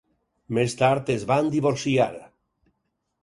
[0.57, 2.09] Més tard es van divorciar.